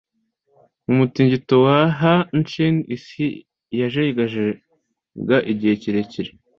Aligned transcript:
mu 0.85 0.93
mutingito 0.99 1.55
wa 1.65 1.79
hanshin, 1.99 2.75
isi 2.95 3.25
yajegajega 3.79 5.37
igihe 5.51 5.73
kirekire 5.81 6.29